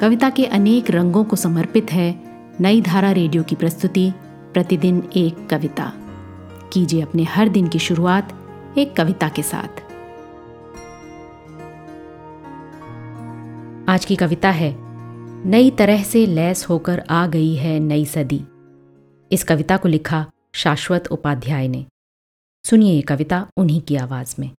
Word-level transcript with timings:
कविता 0.00 0.30
के 0.30 0.46
अनेक 0.46 0.90
रंगों 0.90 1.24
को 1.24 1.36
समर्पित 1.36 1.92
है 1.92 2.22
नई 2.60 2.80
धारा 2.80 3.12
रेडियो 3.12 3.42
की 3.42 3.54
प्रस्तुति, 3.54 4.12
प्रतिदिन 4.52 5.10
एक 5.16 5.48
कविता। 5.50 5.92
कीजिए 6.72 7.02
अपने 7.02 7.24
हर 7.24 7.48
दिन 7.48 7.68
की 7.68 7.78
शुरुआत 7.78 8.32
एक 8.78 8.96
कविता 8.96 9.28
के 9.28 9.42
साथ। 9.42 9.68
आज 13.90 14.04
की 14.04 14.16
कविता 14.16 14.50
है, 14.50 14.76
नई 15.46 15.70
तरह 15.70 16.02
से 16.02 16.26
लैस 16.26 16.68
होकर 16.68 16.98
आ 17.10 17.26
गई 17.26 17.54
है 17.54 17.80
नई 17.80 18.04
सदी। 18.04 18.44
इस 19.32 19.44
कविता 19.44 19.76
को 19.76 19.88
लिखा 19.88 20.30
शाश्वत 20.54 21.06
उपाध्याय 21.06 21.68
ने। 21.68 21.86
सुनिए 22.64 22.92
ये 22.92 23.02
कविता 23.02 23.48
उन्हीं 23.56 23.80
की 23.80 23.96
आवाज़ 23.96 24.36
में। 24.38 24.50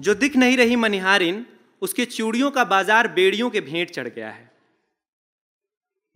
जो 0.00 0.14
दिख 0.14 0.36
नहीं 0.36 0.56
रही 0.56 0.76
मनिहारिन 0.76 1.46
उसके 1.82 2.04
चूड़ियों 2.04 2.50
का 2.50 2.64
बाज़ार 2.64 3.08
बेड़ियों 3.08 3.50
के 3.50 3.60
भेंट 3.60 3.90
चढ़ 3.90 4.08
गया 4.08 4.30
है। 4.30 4.50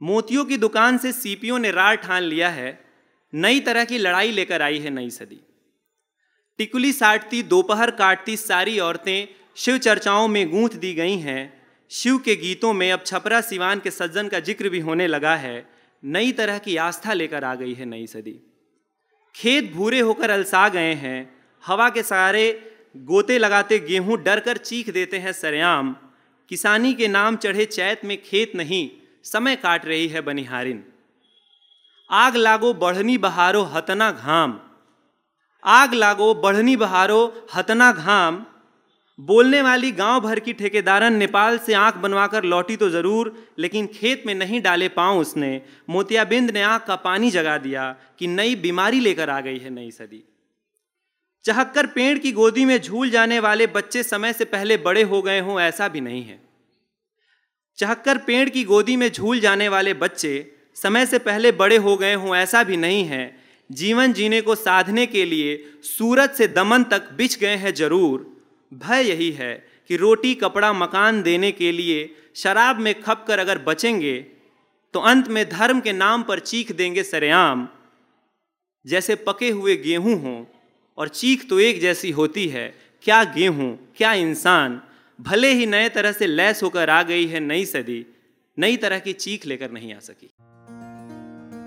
मोतियों 0.01 0.45
की 0.45 0.57
दुकान 0.57 0.99
से 0.99 1.13
सीपियों 1.13 1.59
ने 1.59 1.71
रार 1.71 1.97
ठान 1.97 2.23
लिया 2.23 2.49
है। 2.49 2.79
नई 3.33 3.61
तरह 3.61 3.85
की 3.85 3.99
लड़ाई 3.99 4.31
लेकर 4.31 4.63
आई 4.63 4.79
है 4.79 4.91
नई 4.91 5.11
सदी। 5.11 5.41
टिकुली 6.59 6.93
साटती, 6.93 7.43
दोपहर 7.43 7.91
काटती 7.91 8.37
सारी 8.37 8.79
औरतें 8.79 9.29
शिव 9.57 9.79
चर्चाओं 9.79 10.29
में 10.29 10.51
गूंथ 10.51 10.77
दी 10.77 10.93
गई 10.95 11.17
हैं। 11.19 11.53
शिव 11.91 12.19
के 12.19 12.37
गीतों 12.37 12.73
में 12.73 12.91
अब 12.93 13.03
छपरा 13.07 13.41
सिवान 13.41 13.81
के 13.81 13.91
सज्जन 13.91 14.29
का 14.29 14.41
ज़िक्र 14.41 14.69
भी 14.69 14.81
होने 14.81 15.07
लगा 15.07 15.35
है। 15.37 15.69
नई 16.03 16.33
तरह 16.33 16.59
की 16.59 16.77
आस्था 16.77 17.13
लेकर 17.13 17.45
आ 17.45 17.55
गई 17.55 17.75
है 17.75 17.85
नई 17.85 18.07
सदी। 18.07 18.39
खेत 19.35 19.73
भूरे 19.73 20.01
होकर 20.01 20.31
अलसा 20.31 20.69
गए 20.69 20.93
हैं। 20.95 21.19
हवा 21.63 21.89
के 21.91 22.03
सहारे 22.03 22.70
गोते 22.95 23.39
लगाते 23.39 23.79
गेहूँ 23.79 24.17
डर 24.23 24.41
कर 24.41 24.57
चीख 24.59 24.91
देते 24.91 25.19
हैं 25.19 25.33
सरेआम। 25.33 25.95
किसानी 26.51 26.93
के 26.95 27.09
नाम 27.09 27.37
चढ़े 27.37 27.65
चैत 27.67 28.05
में 28.05 28.17
खेत 28.23 28.53
नहीं, 28.57 28.89
समय 29.25 29.57
काट 29.57 29.85
रही 29.87 30.09
है 30.09 30.21
बनिहारिन। 30.21 30.83
आग 32.11 32.37
लागो 32.37 32.73
बढ़नी 32.75 33.17
बहारो 33.19 33.63
हतना 33.65 34.11
घाम। 34.13 34.59
आग 35.63 35.95
लागो 35.95 36.33
बढ़नी 36.35 36.77
बहारो 36.77 37.47
हतना 37.55 37.91
घाम। 37.93 38.45
बोलने 39.19 39.61
वाली 39.63 39.91
गाँव 39.93 40.21
भर 40.21 40.39
की 40.41 40.53
ठेकेदारन 40.53 41.13
नेपाल 41.13 41.59
से 41.59 41.75
आँख 41.75 41.97
बनवाकर 41.97 42.45
लौटी 42.45 42.77
तो 42.77 42.89
ज़रूर, 42.91 43.33
लेकिन 43.59 43.87
खेत 43.95 44.23
में 44.27 44.35
नहीं 44.35 44.61
डाले 44.63 44.89
पाँव 44.89 45.19
उसने। 45.19 45.61
मोतियाबिंद 45.91 46.51
ने 46.51 46.63
आँख 46.63 46.85
का 46.87 46.97
पानी 46.99 47.31
जगा 47.31 47.57
दिया 47.59 47.91
कि 48.19 48.27
नई 48.27 48.55
बीमारी 48.57 49.01
लेकर 49.01 49.31
आ 49.31 49.41
गई 49.41 49.59
है 49.59 49.71
नई 49.71 49.91
सदी। 49.91 50.23
चहक्कर 51.45 51.87
पेड़ 51.87 52.19
की 52.19 52.33
गोदी 52.33 52.65
में 52.65 52.81
झूल 52.81 53.11
जाने 53.11 53.39
वाले 53.41 53.67
बच्चे 53.67 54.03
समय 54.03 54.33
से 54.33 54.45
पहले 54.45 54.77
बड़े 54.77 55.03
हो 55.03 55.21
गए 55.23 55.41
हों, 55.41 55.61
ऐसा 55.61 55.89
भी 55.89 56.01
नहीं 56.01 56.23
है। 56.23 56.39
चहक्कर 57.79 58.19
पेड़ 58.19 58.49
की 58.49 58.65
गोदी 58.65 58.97
में 58.97 59.11
झूल 59.11 59.41
जाने 59.41 59.69
वाले 59.69 59.95
बच्चे 59.95 60.33
समय 60.77 61.07
से 61.07 61.19
पहले 61.21 61.53
बड़े 61.53 61.77
हो 61.77 61.97
गए 61.97 62.15
हों, 62.15 62.35
ऐसा 62.37 62.63
भी 62.65 62.77
नहीं 62.77 63.05
है। 63.05 63.39
जीवन 63.71 64.13
जीने 64.13 64.41
को 64.41 64.55
साधने 64.55 65.07
के 65.07 65.25
लिए 65.25 65.57
सूरत 65.87 66.35
से 66.35 66.49
दमन 66.51 66.85
तक 66.85 67.09
बिछ 67.13 67.39
गए 67.39 67.57
हैं 67.57 67.75
ज़रूर। 67.75 68.27
भय 68.73 69.09
यही 69.09 69.31
है 69.33 69.55
कि 69.91 69.97
रोटी, 69.97 70.35
कपड़ा, 70.35 70.73
मकान 70.73 71.23
देने 71.23 71.53
के 71.53 71.73
लिए 71.73 72.15
शराब 72.37 72.79
में 72.79 72.95
खप 73.03 73.25
कर 73.29 73.39
अगर 73.39 73.59
बचेंगे 73.59 74.19
तो 74.95 75.01
अंत 75.01 75.29
में 75.29 75.49
धर्म 75.49 75.81
के 75.81 75.93
नाम 75.95 76.23
पर 76.23 76.39
चीख 76.41 76.73
देंगे 76.73 77.03
सरेआम। 77.03 77.69
जैसे 78.85 79.15
पके 79.27 79.51
हुए 79.51 79.77
गेहूँ 79.79 80.21
हों 80.23 80.43
और 80.99 81.09
चीख 81.09 81.49
तो 81.49 81.61
एक 81.61 81.81
जैसी 81.81 82.11
होती 82.11 82.47
है। 82.49 82.73
क्या 83.03 83.23
गेहूँ, 83.25 83.79
क्या 83.97 84.13
इंसान, 84.13 84.81
भले 85.19 85.53
ही 85.53 85.67
नए 85.67 85.89
तरह 85.89 86.13
से 86.13 86.27
लैस 86.27 86.63
होकर 86.63 86.91
आ 86.91 87.03
गई 87.03 87.27
है 87.27 87.41
नई 87.41 87.65
सदी, 87.65 88.05
नई 88.59 88.77
तरह 88.77 88.99
की 88.99 89.13
चीख 89.13 89.47
लेकर 89.47 89.71
नहीं 89.71 89.95
आ 89.95 89.99
सकी। 89.99 90.31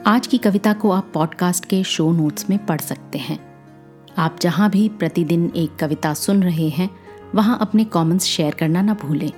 आज 0.07 0.27
की 0.27 0.37
कविता 0.37 0.73
को 0.73 0.91
आप 0.91 1.11
पॉडकास्ट 1.13 1.65
के 1.65 1.83
शो 1.83 2.11
नोट्स 2.11 2.49
में 2.49 2.65
पढ़ 2.65 2.81
सकते 2.81 3.17
हैं। 3.17 3.39
आप 4.17 4.39
जहाँ 4.41 4.69
भी 4.69 4.87
प्रतिदिन 4.89 5.51
एक 5.55 5.75
कविता 5.75 6.13
सुन 6.13 6.43
रहे 6.43 6.69
हैं, 6.69 6.89
वहाँ 7.35 7.57
अपने 7.61 7.85
कमेंट्स 7.85 8.25
शेयर 8.25 8.53
करना 8.53 8.81
ना 8.81 8.93
भूलें। 8.93 9.31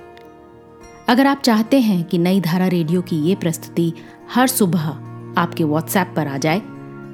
अगर 1.08 1.26
आप 1.26 1.42
चाहते 1.42 1.80
हैं 1.80 2.04
कि 2.04 2.18
नई 2.18 2.40
धारा 2.40 2.66
रेडियो 2.66 3.02
की 3.02 3.16
ये 3.16 3.34
प्रस्तुति 3.34 3.92
हर 4.30 4.46
सुबह 4.46 4.88
आपके 5.40 5.64
व्हाट्सएप 5.64 6.12
पर 6.16 6.26
आ 6.26 6.38
जाए 6.38 6.60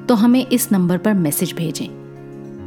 तो 0.09 0.15
हमें 0.15 0.47
इस 0.47 0.73
नंबर 0.73 0.99
पर 0.99 1.15
मैसेज 1.15 1.53
भेजें। 1.53 2.02